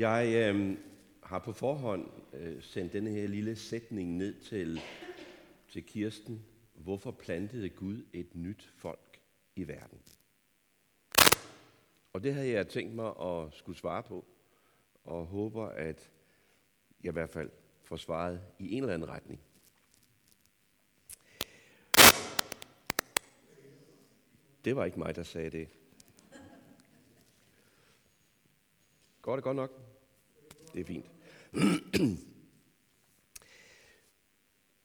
[0.00, 0.78] Jeg øh,
[1.22, 4.80] har på forhånd øh, sendt denne her lille sætning ned til,
[5.68, 6.44] til Kirsten.
[6.74, 9.20] Hvorfor plantede Gud et nyt folk
[9.56, 9.98] i verden?
[12.12, 14.24] Og det havde jeg tænkt mig at skulle svare på,
[15.04, 16.10] og håber, at
[17.02, 17.50] jeg i hvert fald
[17.82, 19.40] får svaret i en eller anden retning.
[24.64, 25.68] Det var ikke mig, der sagde det.
[29.30, 29.70] Går det godt nok?
[30.74, 31.06] Det er fint.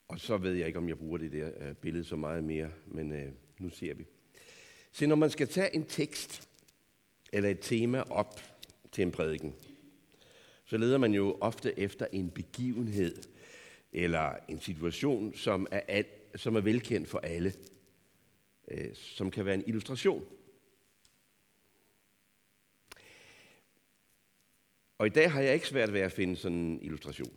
[0.08, 2.70] Og så ved jeg ikke, om jeg bruger det der øh, billede så meget mere,
[2.88, 4.06] men øh, nu ser vi.
[4.92, 6.50] Se, når man skal tage en tekst
[7.34, 8.42] eller et tema op
[8.92, 9.56] til en prædiken,
[10.66, 13.16] så leder man jo ofte efter en begivenhed
[13.94, 16.06] eller en situation, som er, al,
[16.36, 17.54] som er velkendt for alle,
[18.68, 20.26] øh, som kan være en illustration.
[24.98, 27.34] Og i dag har jeg ikke svært ved at finde sådan en illustration.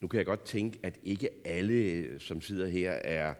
[0.00, 3.34] Nu kan jeg godt tænke, at ikke alle, øh, som sidder her, er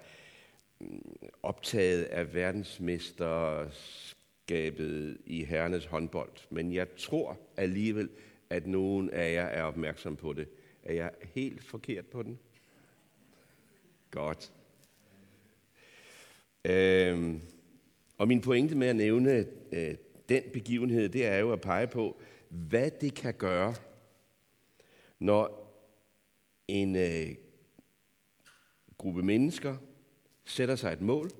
[0.81, 1.03] mm,
[1.43, 6.33] optaget af verdensmesterskabet i herrenes håndbold.
[6.51, 8.09] Men jeg tror alligevel,
[8.51, 10.49] at nogen af jer er opmærksom på det.
[10.83, 12.39] Er jeg helt forkert på den?
[14.11, 14.53] Godt.
[16.65, 17.41] Øhm,
[18.19, 19.95] og min pointe med at nævne øh,
[20.29, 23.75] den begivenhed, det er jo at pege på, hvad det kan gøre,
[25.19, 25.65] når
[26.69, 27.35] en øh,
[28.99, 29.77] gruppe mennesker
[30.45, 31.31] sætter sig et mål,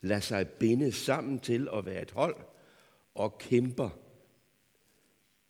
[0.00, 2.36] lader sig binde sammen til at være et hold
[3.14, 3.90] og kæmper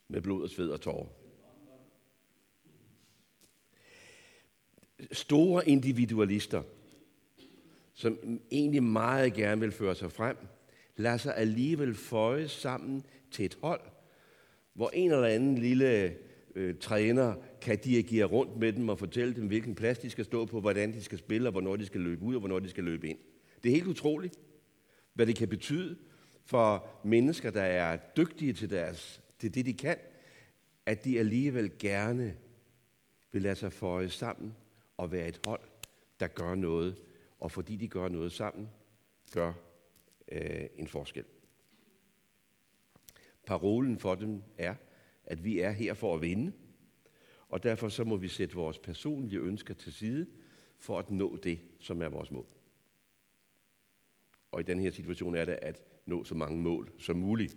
[0.08, 1.06] med blod og sved og tårer.
[5.12, 6.62] Store individualister,
[7.94, 10.36] som egentlig meget gerne vil føre sig frem,
[10.96, 13.80] lader sig alligevel føje sammen til et hold,
[14.74, 16.16] hvor en eller anden lille
[16.54, 20.44] øh, træner kan dirigere rundt med dem og fortælle dem, hvilken plads de skal stå
[20.44, 22.84] på, hvordan de skal spille, og hvornår de skal løbe ud, og hvornår de skal
[22.84, 23.18] løbe ind.
[23.62, 24.38] Det er helt utroligt,
[25.14, 25.96] hvad det kan betyde
[26.44, 29.96] for mennesker, der er dygtige til, deres, til det, de kan,
[30.86, 32.36] at de alligevel gerne
[33.32, 34.54] vil lade sig føje sammen
[34.96, 35.60] og være et hold,
[36.20, 36.96] der gør noget,
[37.40, 38.68] og fordi de gør noget sammen,
[39.32, 39.52] gør
[40.32, 41.24] øh, en forskel.
[43.46, 44.74] Parolen for dem er,
[45.24, 46.52] at vi er her for at vinde,
[47.48, 50.26] og derfor så må vi sætte vores personlige ønsker til side
[50.78, 52.46] for at nå det, som er vores mål.
[54.52, 57.56] Og i den her situation er det at nå så mange mål som muligt.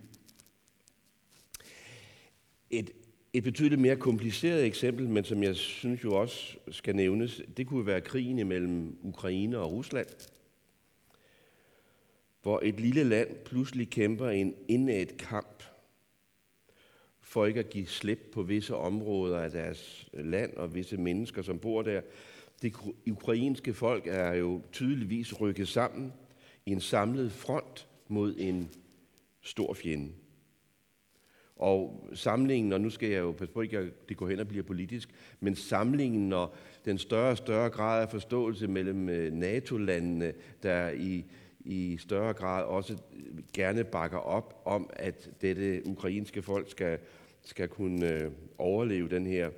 [2.70, 2.90] Et,
[3.32, 7.86] et betydeligt mere kompliceret eksempel, men som jeg synes jo også skal nævnes, det kunne
[7.86, 10.06] være krigen imellem Ukraine og Rusland
[12.42, 15.62] hvor et lille land pludselig kæmper en indad kamp
[17.20, 21.58] for ikke at give slip på visse områder af deres land og visse mennesker, som
[21.58, 22.00] bor der.
[22.62, 22.74] Det
[23.10, 26.12] ukrainske folk er jo tydeligvis rykket sammen
[26.66, 28.70] i en samlet front mod en
[29.40, 30.12] stor fjende.
[31.56, 34.48] Og samlingen, og nu skal jeg jo passe på ikke, at det går hen og
[34.48, 35.08] bliver politisk,
[35.40, 41.24] men samlingen og den større og større grad af forståelse mellem øh, NATO-landene, der i
[41.64, 42.98] i større grad også
[43.52, 46.98] gerne bakker op om, at dette ukrainske folk skal,
[47.42, 49.50] skal kunne øh, overleve den her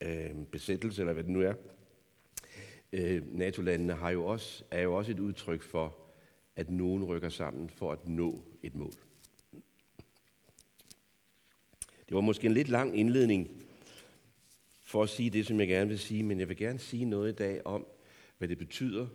[0.00, 1.54] øh, besættelse, eller hvad det nu er.
[2.92, 5.96] Øh, NATO-landene har jo også, er jo også et udtryk for,
[6.56, 8.92] at nogen rykker sammen for at nå et mål.
[12.08, 13.50] Det var måske en lidt lang indledning
[14.80, 17.32] for at sige det, som jeg gerne vil sige, men jeg vil gerne sige noget
[17.32, 17.86] i dag om,
[18.38, 19.06] hvad det betyder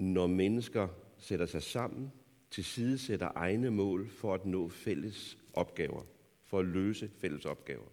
[0.00, 0.88] når mennesker
[1.18, 2.12] sætter sig sammen,
[2.50, 6.02] til egne mål for at nå fælles opgaver,
[6.44, 7.86] for at løse fælles opgaver.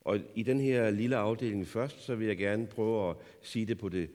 [0.00, 3.78] Og i den her lille afdeling først, så vil jeg gerne prøve at sige det
[3.78, 4.10] på det,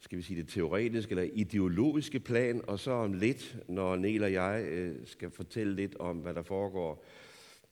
[0.00, 4.32] skal vi sige det teoretiske eller ideologiske plan, og så om lidt, når Niel og
[4.32, 7.04] jeg øh, skal fortælle lidt om, hvad der foregår,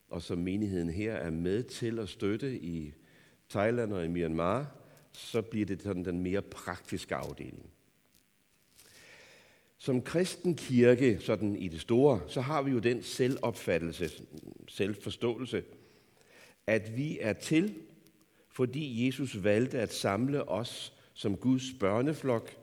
[0.09, 2.93] og som menigheden her er med til at støtte i
[3.51, 4.79] Thailand og i Myanmar,
[5.13, 7.71] så bliver det sådan den mere praktiske afdeling.
[9.79, 14.11] Som kristen kirke, sådan i det store, så har vi jo den selvopfattelse,
[14.69, 15.65] selvforståelse,
[16.67, 17.75] at vi er til,
[18.51, 22.57] fordi Jesus valgte at samle os som Guds børneflok,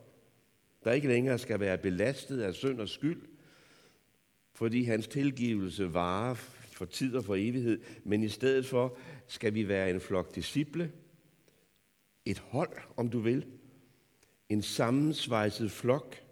[0.84, 3.22] der ikke længere skal være belastet af synd og skyld,
[4.54, 6.34] fordi hans tilgivelse varer
[6.72, 8.96] for tid og for evighed, men i stedet for
[9.26, 10.92] skal vi være en flok disciple,
[12.26, 13.46] et hold, om du vil,
[14.48, 16.22] en sammensvejset flok,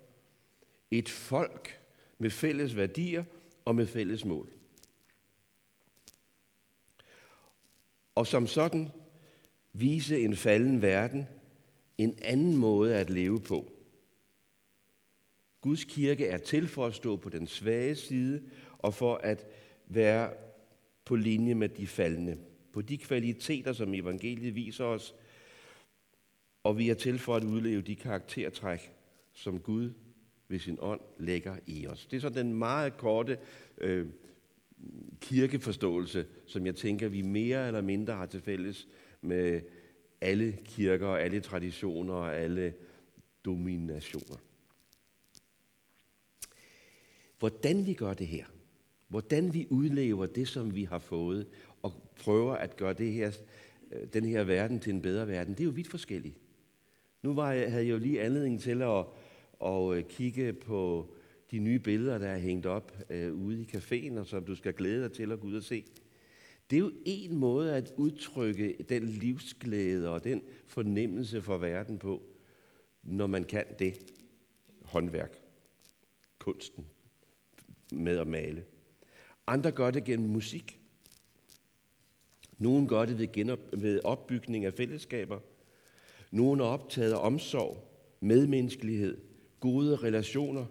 [0.90, 1.80] Et folk
[2.18, 3.24] med fælles værdier
[3.64, 4.52] og med fælles mål.
[8.14, 8.88] Og som sådan
[9.72, 11.26] vise en falden verden
[11.98, 13.72] en anden måde at leve på.
[15.60, 18.42] Guds kirke er til for at stå på den svage side
[18.78, 19.46] og for at
[19.86, 20.32] være
[21.04, 22.38] på linje med de faldende.
[22.72, 25.14] På de kvaliteter, som evangeliet viser os,
[26.64, 28.92] og vi er til for at udleve de karaktertræk,
[29.32, 29.90] som Gud
[30.48, 32.06] ved sin ånd lægger i os.
[32.06, 33.38] Det er så den meget korte
[33.78, 34.06] øh,
[35.20, 38.88] kirkeforståelse, som jeg tænker, vi mere eller mindre har til fælles
[39.20, 39.60] med
[40.20, 42.74] alle kirker og alle traditioner og alle
[43.44, 44.36] dominationer.
[47.38, 48.44] Hvordan vi gør det her,
[49.08, 51.46] hvordan vi udlever det, som vi har fået,
[51.82, 53.32] og prøver at gøre det her,
[53.92, 56.43] øh, den her verden til en bedre verden, det er jo vidt forskelligt.
[57.24, 59.04] Nu var jeg, havde jeg jo lige anledning til at,
[59.64, 61.10] at øh, kigge på
[61.50, 64.72] de nye billeder, der er hængt op øh, ude i caféen, og som du skal
[64.72, 65.84] glæde dig til at gå ud og se.
[66.70, 72.22] Det er jo en måde at udtrykke den livsglæde og den fornemmelse for verden på,
[73.02, 74.12] når man kan det.
[74.82, 75.38] Håndværk,
[76.38, 76.86] kunsten,
[77.92, 78.64] med at male.
[79.46, 80.80] Andre gør det gennem musik.
[82.58, 85.40] Nogle gør det ved, genop, ved opbygning af fællesskaber.
[86.34, 87.88] Nogen er optaget af omsorg,
[88.20, 89.16] medmenneskelighed,
[89.60, 90.66] gode relationer,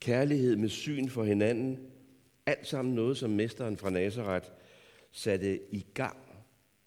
[0.00, 1.78] kærlighed med syn for hinanden.
[2.46, 4.48] Alt sammen noget, som mesteren fra Nazareth
[5.10, 6.16] satte i gang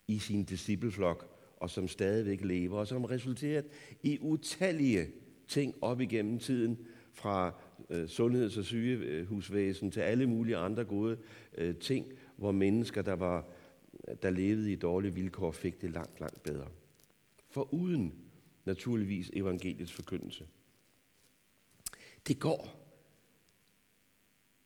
[0.08, 1.28] i sin discipleflok,
[1.58, 3.66] og som stadigvæk lever, og som resulteret
[4.04, 5.08] i utallige
[5.48, 6.78] ting op igennem tiden,
[7.14, 7.54] fra
[7.90, 11.18] øh, sundheds- og sygehusvæsen til alle mulige andre gode
[11.58, 12.06] øh, ting,
[12.38, 13.48] hvor mennesker, der, var,
[14.22, 16.68] der levede i dårlige vilkår, fik det langt, langt bedre.
[17.56, 18.14] For uden
[18.66, 20.48] naturligvis evangeliets forkyndelse.
[22.28, 22.82] Det går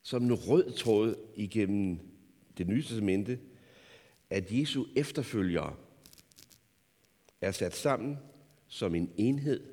[0.02, 2.00] som en rød tråd igennem
[2.58, 3.40] det nye testamente,
[4.30, 5.76] at Jesu efterfølgere
[7.42, 8.18] er sat sammen
[8.68, 9.64] som en enhed,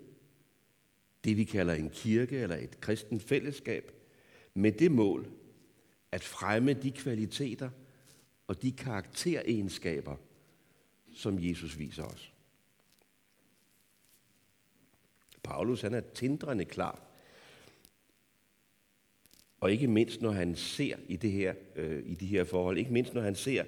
[1.25, 3.93] det vi kalder en kirke eller et kristen fællesskab,
[4.55, 5.31] med det mål
[6.13, 7.71] at fremme de kvaliteter
[8.47, 10.17] og de karakteregenskaber,
[11.15, 12.36] som Jesus viser os.
[15.47, 17.03] Paulus han er tindrende klar.
[19.61, 22.93] Og ikke mindst når han ser i, det her, øh, i de her forhold, ikke
[22.93, 23.65] mindst når han ser,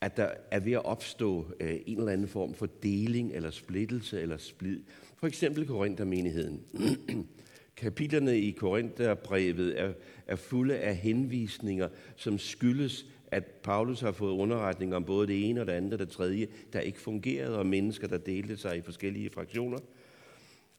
[0.00, 4.20] at der er ved at opstå øh, en eller anden form for deling eller splittelse
[4.20, 4.80] eller splid.
[5.16, 6.60] For eksempel Korinthermenigheden.
[7.76, 9.92] Kapitlerne i Korintherbrevet er,
[10.26, 15.60] er fulde af henvisninger, som skyldes, at Paulus har fået underretning om både det ene
[15.60, 18.80] og det andet og det tredje, der ikke fungerede, og mennesker, der delte sig i
[18.80, 19.78] forskellige fraktioner.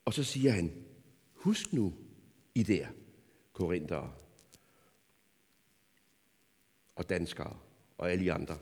[0.06, 0.86] Og så siger han,
[1.34, 1.94] husk nu
[2.56, 2.88] I der,
[3.54, 4.14] korinthere
[6.96, 7.60] og danskere
[7.98, 8.58] og alle andre,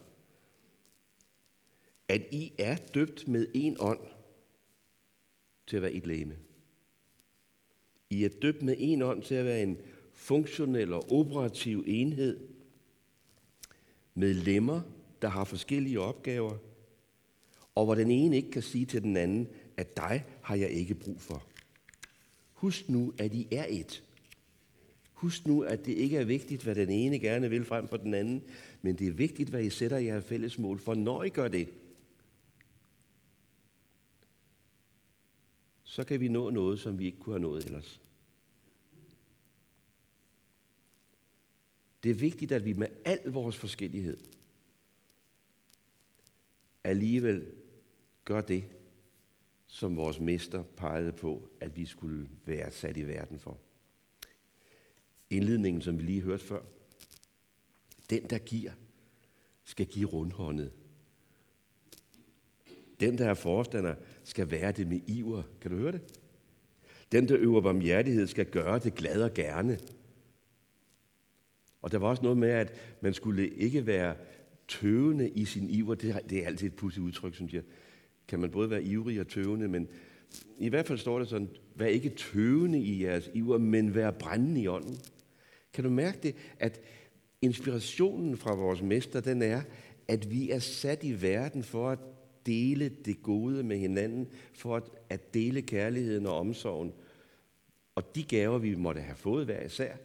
[2.07, 3.99] at I er døbt med en ånd
[5.67, 6.37] til at være et læme.
[8.09, 9.77] I er døbt med en ånd til at være en
[10.13, 12.47] funktionel og operativ enhed
[14.13, 14.81] med lemmer,
[15.21, 16.57] der har forskellige opgaver,
[17.75, 20.95] og hvor den ene ikke kan sige til den anden, at dig har jeg ikke
[20.95, 21.43] brug for.
[22.53, 24.03] Husk nu, at I er et.
[25.13, 28.13] Husk nu, at det ikke er vigtigt, hvad den ene gerne vil frem for den
[28.13, 28.43] anden,
[28.81, 31.69] men det er vigtigt, hvad I sætter jer fælles mål for, når I gør det.
[35.83, 38.01] Så kan vi nå noget, som vi ikke kunne have nået ellers.
[42.03, 44.17] Det er vigtigt, at vi med al vores forskellighed
[46.83, 47.51] alligevel
[48.25, 48.63] gør det,
[49.73, 53.57] som vores mester pegede på, at vi skulle være sat i verden for.
[55.29, 56.61] Indledningen, som vi lige hørte før.
[58.09, 58.71] Den, der giver,
[59.63, 60.71] skal give rundhåndet.
[62.99, 65.43] Den, der er forstander, skal være det med iver.
[65.61, 66.01] Kan du høre det?
[67.11, 69.79] Den, der øver barmhjertighed, skal gøre det glad og gerne.
[71.81, 74.15] Og der var også noget med, at man skulle ikke være
[74.67, 75.95] tøvende i sin iver.
[75.95, 77.63] Det er, det er altid et pudsigt udtryk, synes jeg
[78.27, 79.87] kan man både være ivrig og tøvende, men
[80.57, 84.61] i hvert fald står der sådan, vær ikke tøvende i jeres iver, men vær brændende
[84.61, 84.97] i ånden.
[85.73, 86.81] Kan du mærke det, at
[87.41, 89.61] inspirationen fra vores mester, den er,
[90.07, 91.99] at vi er sat i verden for at
[92.45, 96.93] dele det gode med hinanden, for at, at dele kærligheden og omsorgen.
[97.95, 99.95] Og de gaver, vi måtte have fået hver især,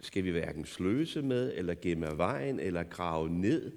[0.00, 3.72] skal vi hverken sløse med, eller gemme af vejen, eller grave ned,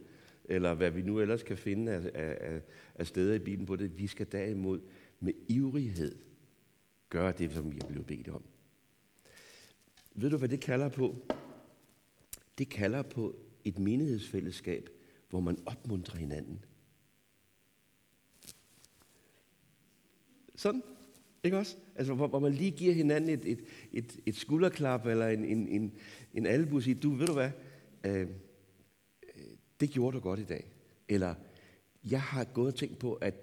[0.47, 2.61] eller hvad vi nu ellers kan finde af, af,
[2.95, 3.97] af steder i Bibelen på det.
[3.97, 4.81] Vi skal derimod
[5.19, 6.15] med ivrighed
[7.09, 8.43] gøre det, som vi er blevet bedt om.
[10.15, 11.15] Ved du, hvad det kalder på?
[12.57, 14.89] Det kalder på et menighedsfællesskab,
[15.29, 16.65] hvor man opmuntrer hinanden.
[20.55, 20.83] Sådan,
[21.43, 21.77] ikke også?
[21.95, 23.63] Altså, hvor, hvor man lige giver hinanden et, et,
[23.93, 25.93] et, et skulderklap eller en, en, en,
[26.33, 27.51] en albu og siger, du, ved du hvad,
[28.03, 28.27] øh,
[29.79, 30.65] det gjorde du godt i dag.
[31.09, 31.35] Eller,
[32.11, 33.33] jeg har gået og tænkt på, at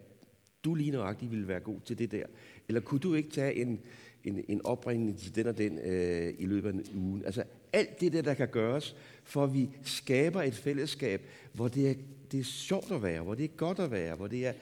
[0.65, 2.27] du lige nøjagtigt ville være god til det der.
[2.69, 3.81] Eller kunne du ikke tage en,
[4.25, 7.25] en, en opringning til den og den øh, i løbet af ugen?
[7.25, 11.23] Altså alt det der, der kan gøres, for at vi skaber et fællesskab,
[11.53, 11.95] hvor det er,
[12.33, 14.53] det er sjovt at være, hvor det er godt at være, hvor det er,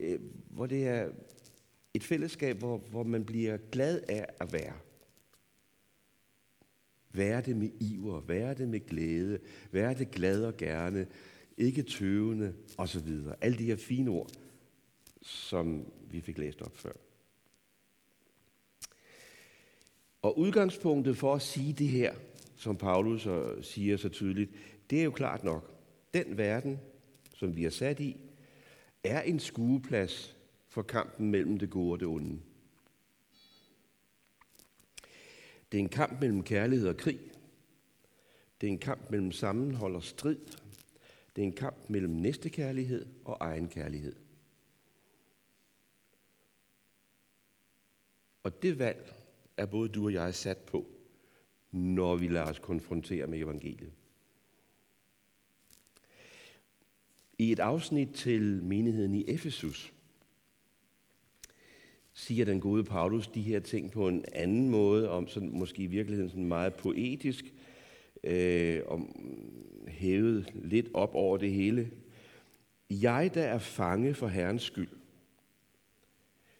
[0.00, 0.18] øh,
[0.50, 1.08] hvor det er
[1.94, 4.72] et fællesskab, hvor, hvor man bliver glad af at være.
[7.12, 9.38] Vær det med iver, vær det med glæde,
[9.72, 11.06] vær det glad og gerne,
[11.58, 13.08] ikke tøvende osv.
[13.40, 14.30] Alle de her fine ord,
[15.22, 16.92] som vi fik læst op før.
[20.22, 22.14] Og udgangspunktet for at sige det her,
[22.56, 23.28] som Paulus
[23.62, 24.50] siger så tydeligt,
[24.90, 25.74] det er jo klart nok.
[26.14, 26.78] Den verden,
[27.34, 28.16] som vi er sat i,
[29.04, 30.36] er en skueplads
[30.68, 32.40] for kampen mellem det gode og det onde.
[35.72, 37.20] Det er en kamp mellem kærlighed og krig.
[38.60, 40.38] Det er en kamp mellem sammenhold og strid.
[41.36, 44.16] Det er en kamp mellem næstekærlighed og egen kærlighed.
[48.42, 49.14] Og det valg
[49.56, 50.86] er både du og jeg sat på,
[51.70, 53.92] når vi lader os konfrontere med evangeliet.
[57.38, 59.94] I et afsnit til menigheden i Efesus,
[62.18, 65.86] siger den gode Paulus de her ting på en anden måde, om sådan, måske i
[65.86, 67.54] virkeligheden sådan meget poetisk,
[68.24, 69.16] øh, om
[69.88, 71.90] hævet lidt op over det hele.
[72.90, 74.88] Jeg, der er fange for Herrens skyld,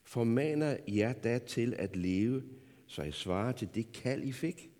[0.05, 2.43] formaner jer da til at leve,
[2.87, 4.71] så I svarer til det kald, I fik.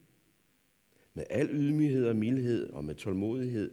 [1.15, 3.71] Med al ydmyghed og mildhed og med tålmodighed,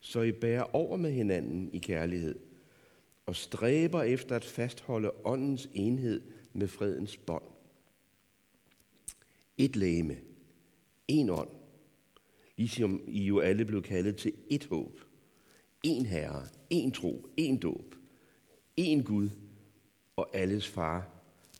[0.00, 2.47] så I bærer over med hinanden i kærlighed
[3.28, 6.20] og stræber efter at fastholde åndens enhed
[6.52, 7.42] med fredens bånd.
[9.58, 10.16] Et læme,
[11.08, 11.48] en ånd,
[12.56, 15.00] ligesom I jo alle blev kaldet til et håb.
[15.82, 17.94] En herre, en tro, en dåb,
[18.76, 19.30] en Gud
[20.16, 21.10] og alles far,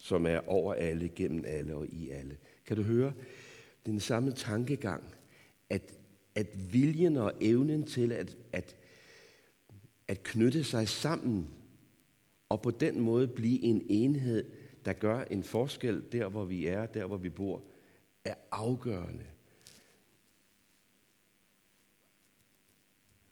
[0.01, 2.37] som er over alle, gennem alle og i alle.
[2.67, 3.13] Kan du høre
[3.87, 5.05] den samme tankegang,
[5.71, 5.95] at,
[6.35, 8.77] at viljen og evnen til at, at,
[10.09, 11.58] at knytte sig sammen
[12.49, 14.51] og på den måde blive en enhed,
[14.85, 17.63] der gør en forskel der, hvor vi er, der, hvor vi bor,
[18.25, 19.27] er afgørende.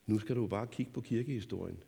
[0.06, 1.82] Nu skal du bare kigge på kirkehistorien.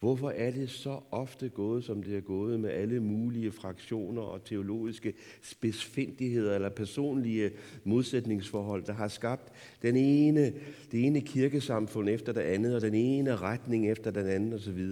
[0.00, 4.44] Hvorfor er det så ofte gået, som det er gået med alle mulige fraktioner og
[4.44, 7.50] teologiske spidsfindigheder eller personlige
[7.84, 9.52] modsætningsforhold, der har skabt
[9.82, 10.54] den ene,
[10.92, 14.88] det ene kirkesamfund efter det andet, og den ene retning efter den anden osv.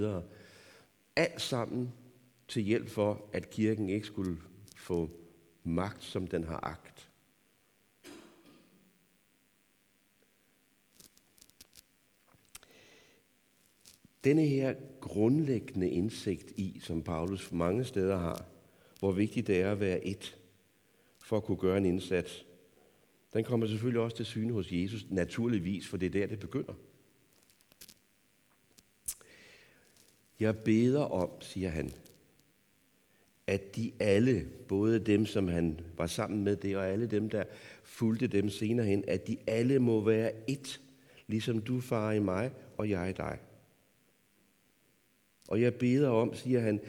[1.17, 1.93] Alt sammen
[2.49, 4.37] til hjælp for, at kirken ikke skulle
[4.77, 5.11] få
[5.65, 7.08] magt, som den har agt.
[14.29, 18.45] Denne her grundlæggende indsigt i, som Paulus mange steder har,
[18.99, 20.39] hvor vigtigt det er at være et,
[21.19, 22.47] for at kunne gøre en indsats,
[23.33, 26.73] den kommer selvfølgelig også til syne hos Jesus, naturligvis, for det er der, det begynder.
[30.41, 31.91] Jeg beder om, siger han,
[33.47, 37.45] at de alle, både dem, som han var sammen med det, og alle dem, der
[37.83, 40.81] fulgte dem senere hen, at de alle må være et,
[41.27, 43.39] ligesom du, far, i mig, og jeg i dig.
[45.49, 46.81] Og jeg beder om, siger han,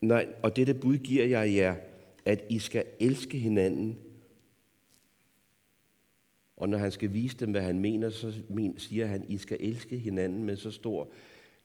[0.00, 1.76] nej, og dette bud giver jeg jer,
[2.24, 3.98] at I skal elske hinanden.
[6.56, 8.32] Og når han skal vise dem, hvad han mener, så
[8.76, 11.08] siger han, I skal elske hinanden med så stor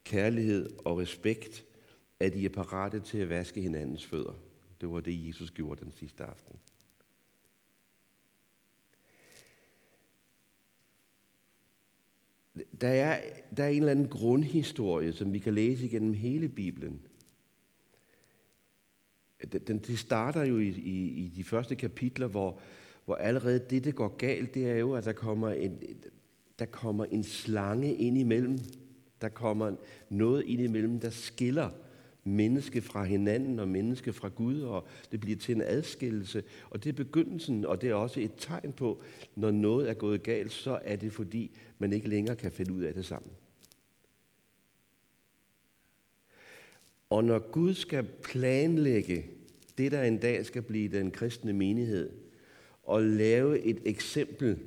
[0.04, 1.66] kærlighed og respekt,
[2.20, 4.40] at I er parate til at vaske hinandens fødder.
[4.82, 6.56] Det var det, Jesus gjorde den sidste aften.
[12.82, 13.22] Der er,
[13.58, 17.02] der er en eller anden grundhistorie, som vi kan læse igennem hele Bibelen.
[19.68, 22.60] Den, det starter jo i, i, i de første kapitler, hvor,
[23.06, 25.80] hvor allerede det, der går galt, det er jo, at der kommer en,
[26.60, 28.60] der kommer en slange ind imellem.
[29.22, 29.76] Der kommer
[30.10, 31.70] noget ind imellem, der skiller
[32.28, 36.44] menneske fra hinanden og menneske fra Gud, og det bliver til en adskillelse.
[36.70, 39.02] Og det er begyndelsen, og det er også et tegn på,
[39.36, 42.84] når noget er gået galt, så er det fordi, man ikke længere kan finde ud
[42.84, 43.32] af det sammen.
[47.10, 49.26] Og når Gud skal planlægge
[49.78, 52.10] det, der en dag skal blive den kristne menighed,
[52.84, 54.60] og lave et eksempel,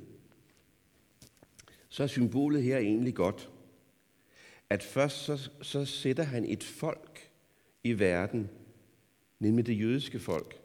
[1.89, 3.49] så er symbolet her egentlig godt.
[4.69, 7.10] At først så, så sætter han et folk
[7.83, 8.49] i verden,
[9.39, 10.59] nemlig det jødiske folk,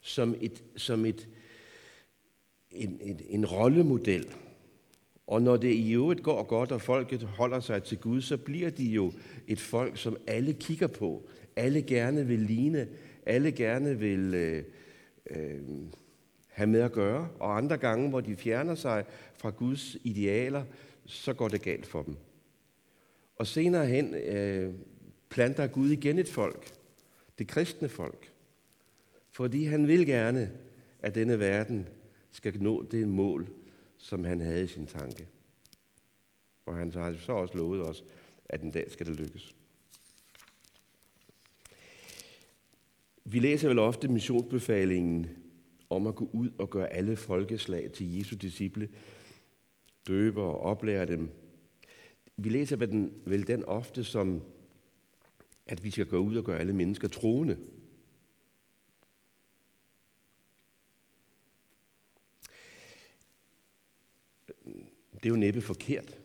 [0.00, 1.28] som et, som et,
[2.70, 4.34] en, en, en rollemodel.
[5.26, 8.70] Og når det i øvrigt går godt, og folket holder sig til Gud, så bliver
[8.70, 9.12] de jo
[9.46, 11.28] et folk, som alle kigger på.
[11.56, 12.88] Alle gerne vil ligne.
[13.26, 14.64] Alle gerne vil øh,
[15.30, 15.62] øh,
[16.48, 17.28] have med at gøre.
[17.38, 19.04] Og andre gange, hvor de fjerner sig
[19.36, 20.64] fra Guds idealer,
[21.06, 22.16] så går det galt for dem.
[23.36, 24.74] Og senere hen øh,
[25.34, 26.74] planter Gud igen et folk.
[27.38, 28.32] Det kristne folk.
[29.30, 30.50] Fordi han vil gerne,
[31.02, 31.88] at denne verden
[32.30, 33.48] skal nå det mål,
[33.96, 35.26] som han havde i sin tanke.
[36.66, 38.04] Og han har så også lovet os,
[38.48, 39.54] at en dag skal det lykkes.
[43.24, 45.26] Vi læser vel ofte missionsbefalingen
[45.90, 48.88] om at gå ud og gøre alle folkeslag til Jesu disciple,
[50.08, 51.30] døbe og oplære dem.
[52.36, 54.42] Vi læser vel den, vel den ofte som,
[55.66, 57.58] at vi skal gå ud og gøre alle mennesker troende.
[65.14, 66.18] Det er jo næppe forkert.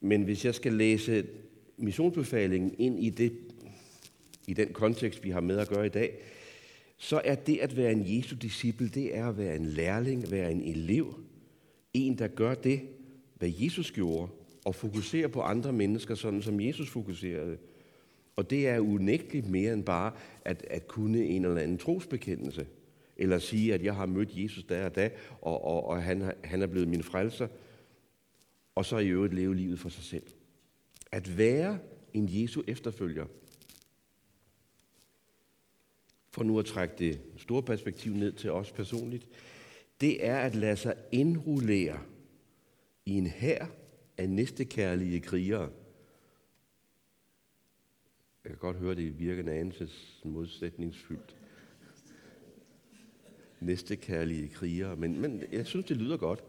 [0.00, 1.26] Men hvis jeg skal læse
[1.76, 3.38] missionsbefalingen ind i, det,
[4.46, 6.18] i den kontekst, vi har med at gøre i dag,
[6.96, 10.52] så er det at være en Jesu disciple, det er at være en lærling, være
[10.52, 11.20] en elev,
[11.94, 12.80] en, der gør det,
[13.34, 14.32] hvad Jesus gjorde,
[14.64, 17.58] og fokusere på andre mennesker, sådan som Jesus fokuserede.
[18.36, 20.12] Og det er unægteligt mere end bare
[20.44, 22.66] at, at kunne en eller anden trosbekendelse
[23.16, 26.62] eller sige, at jeg har mødt Jesus der og da, og, og, og han, han
[26.62, 27.48] er blevet min frelser,
[28.74, 30.26] og så i øvrigt leve livet for sig selv.
[31.12, 31.78] At være
[32.14, 33.26] en Jesu efterfølger,
[36.30, 39.28] for nu at trække det store perspektiv ned til os personligt,
[40.00, 41.98] det er at lade sig indrullere
[43.06, 43.66] i en hær
[44.18, 45.70] af næstekærlige krigere.
[48.44, 51.36] Jeg kan godt høre, det virker en anelses modsætningsfyldt
[53.60, 56.44] næstekærlige krigere, men, men jeg synes, det lyder godt.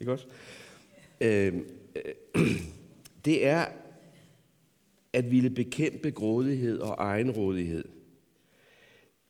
[0.00, 0.26] Ikke også?
[1.20, 1.54] Øh,
[1.96, 2.42] øh,
[3.24, 3.66] det er
[5.12, 7.84] at ville bekæmpe grådighed og egenrådighed.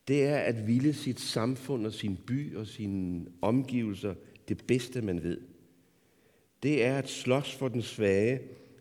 [0.08, 4.14] Det er at ville sit samfund og sin by og sine omgivelser
[4.48, 5.40] det bedste, man ved.
[6.62, 8.40] Det er at slås for den svage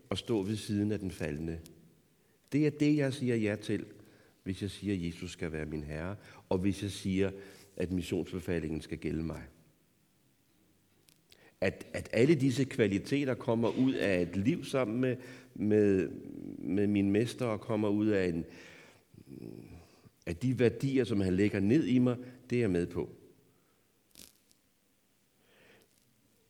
[0.09, 1.59] og stå ved siden af den faldende.
[2.51, 3.85] Det er det, jeg siger ja til,
[4.43, 6.15] hvis jeg siger, at Jesus skal være min herre,
[6.49, 7.31] og hvis jeg siger,
[7.77, 9.43] at missionsbefalingen skal gælde mig.
[11.61, 15.15] At, at alle disse kvaliteter kommer ud af et liv sammen med,
[15.55, 16.09] med,
[16.57, 18.45] med min mester og kommer ud af, en,
[20.25, 22.17] af de værdier, som han lægger ned i mig,
[22.49, 23.09] det er jeg med på.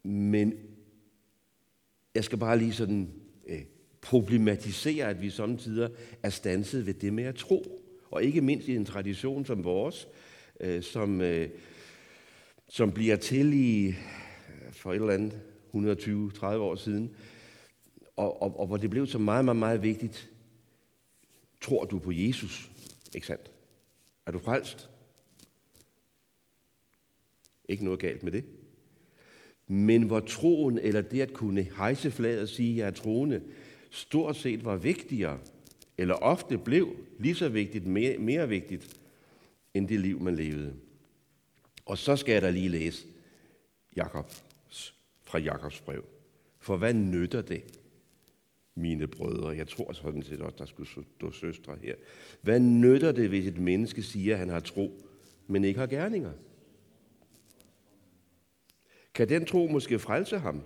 [0.03, 0.53] Men
[2.15, 3.13] jeg skal bare lige sådan
[3.47, 3.61] øh,
[4.01, 5.89] problematisere, at vi samtidig
[6.23, 7.81] er stanset ved det med at tro.
[8.11, 10.07] Og ikke mindst i en tradition som vores,
[10.59, 11.49] øh, som, øh,
[12.67, 13.93] som bliver til i øh,
[14.71, 15.41] for et eller andet
[15.73, 17.15] 120-30 år siden,
[18.15, 20.29] og, og, og hvor det blev så meget, meget, meget vigtigt.
[21.61, 22.71] Tror du på Jesus?
[23.15, 23.51] Ikke sandt?
[24.25, 24.89] Er du frelst?
[27.69, 28.43] Ikke noget galt med det.
[29.71, 33.41] Men hvor troen, eller det at kunne hejse flaget og sige, at jeg er troende,
[33.89, 35.39] stort set var vigtigere,
[35.97, 38.99] eller ofte blev lige så vigtigt, mere, mere vigtigt,
[39.73, 40.73] end det liv, man levede.
[41.85, 43.07] Og så skal jeg da lige læse
[43.95, 46.03] Jakobs, fra Jakobs brev.
[46.59, 47.63] For hvad nytter det,
[48.75, 49.49] mine brødre?
[49.49, 51.95] Jeg tror sådan set også, der skulle stå søstre her.
[52.41, 55.01] Hvad nytter det, hvis et menneske siger, at han har tro,
[55.47, 56.31] men ikke har gerninger?
[59.13, 60.63] Kan den tro måske frelse ham?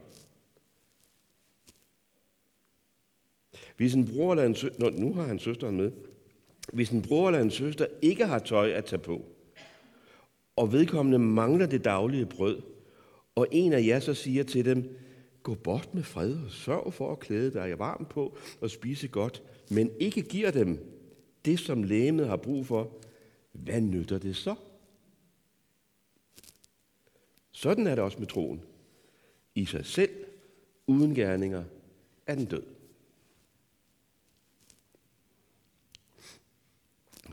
[3.77, 5.91] Hvis en bror eller en søster, nu har han søsteren med,
[6.73, 9.25] hvis en bror eller en søster ikke har tøj at tage på,
[10.55, 12.61] og vedkommende mangler det daglige brød,
[13.35, 14.97] og en af jer så siger til dem,
[15.43, 19.43] gå bort med fred og sørg for at klæde dig varmt på og spise godt,
[19.69, 20.79] men ikke giver dem
[21.45, 22.91] det, som lægemet har brug for,
[23.51, 24.55] hvad nytter det så?
[27.55, 28.61] Sådan er det også med troen.
[29.55, 30.09] I sig selv,
[30.87, 31.63] uden gerninger,
[32.27, 32.63] er den død.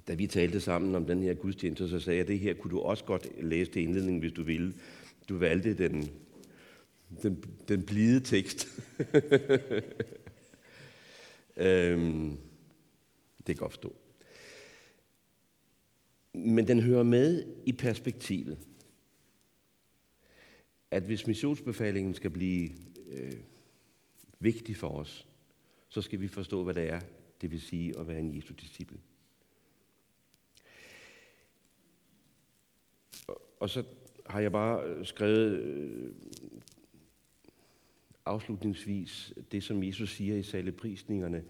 [0.09, 2.71] da vi talte sammen om den her gudstjeneste, så sagde jeg, at det her kunne
[2.71, 4.75] du også godt læse til indledningen, hvis du ville.
[5.29, 6.11] Du valgte den,
[7.23, 8.69] den, den blide tekst.
[11.57, 12.39] Øhm,
[13.39, 13.97] det kan godt forstå.
[16.35, 18.59] Men den hører med i perspektivet,
[20.93, 22.71] at hvis missionsbefalingen skal blive
[23.07, 23.33] øh,
[24.41, 25.29] vigtig for os,
[25.89, 27.01] så skal vi forstå, hvad det er,
[27.41, 28.99] det vil sige at være en Jesu disciple.
[33.61, 33.85] Og så
[34.27, 36.15] har jeg bare øh, skrevet øh,
[38.27, 41.45] afslutningsvis det, som Jesus siger i saleprisningerne.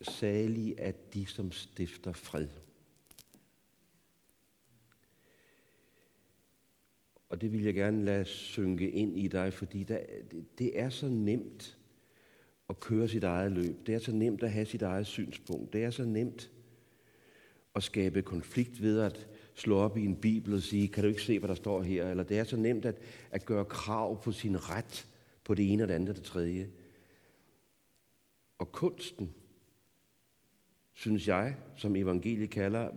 [0.00, 2.48] Salig er de, som stifter fred.
[7.28, 9.98] Og det vil jeg gerne lade synke ind i dig, fordi der,
[10.58, 11.78] det er så nemt
[12.68, 13.86] at køre sit eget løb.
[13.86, 15.72] Det er så nemt at have sit eget synspunkt.
[15.72, 16.50] Det er så nemt
[17.74, 21.22] at skabe konflikt ved at slå op i en bibel og sige, kan du ikke
[21.22, 22.10] se, hvad der står her?
[22.10, 22.98] Eller det er så nemt at,
[23.30, 25.06] at gøre krav på sin ret
[25.44, 26.70] på det ene og det andet og det tredje.
[28.58, 29.34] Og kunsten,
[30.96, 32.88] synes jeg, som evangeliet kalder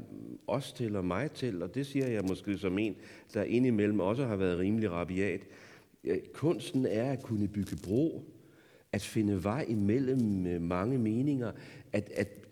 [0.47, 2.95] os til og mig til, og det siger jeg måske som en,
[3.33, 5.41] der indimellem også har været rimelig rabiat.
[6.33, 8.23] Kunsten er at kunne bygge bro,
[8.91, 11.51] at finde vej imellem øh, mange meninger,
[11.93, 12.47] at, at,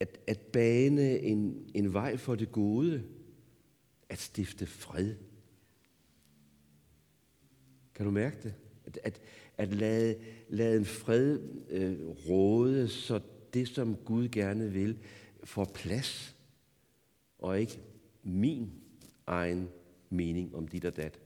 [0.00, 3.02] at, at bane en, en vej for det gode,
[4.08, 5.14] at stifte fred.
[7.94, 8.54] Kan du mærke det?
[8.84, 9.20] At, at,
[9.58, 10.16] at lade,
[10.48, 11.96] lade en fred øh,
[12.28, 13.20] råde, så
[13.54, 14.98] det, som Gud gerne vil,
[15.44, 16.36] får plads,
[17.38, 17.78] og ikke
[18.22, 18.70] min
[19.26, 19.68] egen
[20.10, 21.18] mening om dit og dat.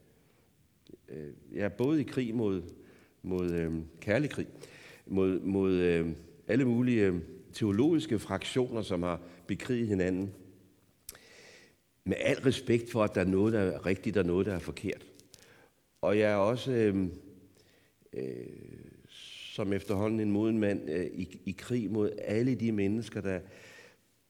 [1.08, 2.62] Øh, jeg er både i krig mod,
[3.22, 4.46] mod øh, kærlig krig,
[5.06, 6.08] mod, mod øh,
[6.46, 7.20] alle mulige øh,
[7.52, 10.34] teologiske fraktioner, som har bekriget hinanden.
[12.04, 14.58] Med al respekt for, at der er noget, der er rigtigt, og noget, der er
[14.58, 15.06] forkert.
[16.00, 17.08] Og jeg er også øh,
[18.12, 18.46] øh,
[19.56, 23.40] som efterhånden en moden mand øh, i, i krig mod alle de mennesker, der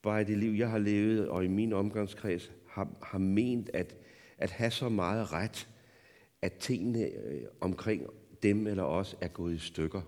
[0.03, 3.97] bare i det liv, jeg har levet, og i min omgangskreds, har, har ment at,
[4.39, 5.69] at have så meget ret,
[6.43, 8.07] at tingene øh, omkring
[8.43, 10.03] dem eller os er gået i stykker.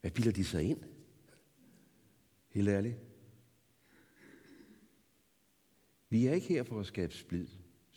[0.00, 0.80] Hvad bilder de sig ind?
[2.48, 2.96] Helt ærligt.
[6.08, 7.46] Vi er ikke her for at skabe splid.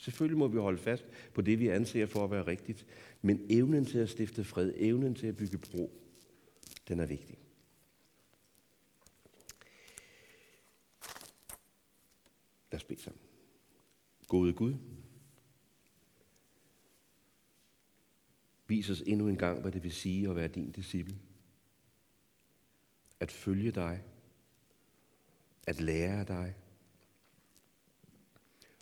[0.02, 2.86] Selvfølgelig må vi holde fast på det, vi anser for at være rigtigt.
[3.22, 5.92] Men evnen til at stifte fred, evnen til at bygge bro,
[6.88, 7.38] den er vigtig.
[12.72, 13.22] Lad os bede sammen.
[14.28, 14.74] Gode Gud,
[18.68, 21.18] vis os endnu en gang, hvad det vil sige at være din disciple.
[23.20, 24.04] At følge dig,
[25.68, 26.56] at lære af dig,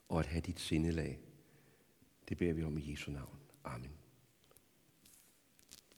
[0.10, 1.19] og at have dit sindelag.
[2.30, 3.39] Det beder vi om i Jesu navn.
[3.63, 3.98] Amen.